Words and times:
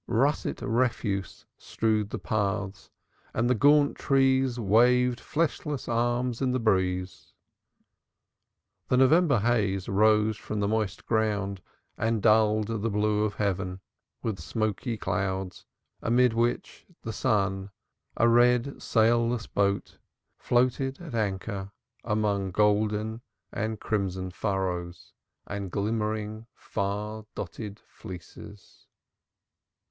Russet 0.07 0.61
refuse 0.63 1.45
strewed 1.59 2.09
the 2.09 2.17
paths 2.17 2.89
and 3.35 3.47
the 3.47 3.53
gaunt 3.53 3.95
trees 3.95 4.59
waved 4.59 5.19
fleshless 5.19 5.87
arms 5.87 6.41
in 6.41 6.53
the 6.53 6.59
breeze. 6.59 7.35
The 8.87 8.97
November 8.97 9.37
haze 9.41 9.87
rose 9.87 10.37
from 10.37 10.59
the 10.59 10.67
moist 10.67 11.05
ground 11.05 11.61
and 11.99 12.19
dulled 12.19 12.65
the 12.69 12.89
blue 12.89 13.23
of 13.25 13.35
heaven 13.35 13.79
with 14.23 14.39
smoky 14.39 14.97
clouds 14.97 15.67
amid 16.01 16.33
which 16.33 16.87
the 17.03 17.13
sun, 17.13 17.69
a 18.17 18.27
red 18.27 18.81
sailless 18.81 19.45
boat, 19.45 19.99
floated 20.35 20.99
at 20.99 21.13
anchor 21.13 21.69
among 22.03 22.49
golden 22.49 23.21
and 23.51 23.79
crimson 23.79 24.31
furrows 24.31 25.13
and 25.45 25.69
glimmering 25.69 26.47
far 26.55 27.27
dotted 27.35 27.79
fleeces. 27.87 28.87